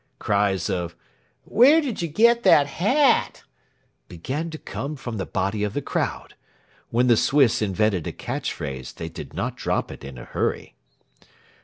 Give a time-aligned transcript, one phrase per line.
[0.17, 0.95] Cries of
[1.43, 3.43] "Where did you get that hat?"
[4.07, 6.33] began to come from the body of the crowd.
[6.89, 10.73] When the Swiss invented a catch phrase they did not drop it in a hurry.